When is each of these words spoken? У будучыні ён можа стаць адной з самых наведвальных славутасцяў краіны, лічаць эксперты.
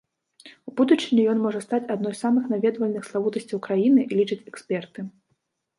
У 0.71 0.71
будучыні 0.79 1.25
ён 1.33 1.37
можа 1.45 1.61
стаць 1.67 1.81
адной 1.97 2.13
з 2.15 2.21
самых 2.25 2.43
наведвальных 2.55 3.03
славутасцяў 3.11 3.57
краіны, 3.69 4.01
лічаць 4.19 4.45
эксперты. 4.55 5.11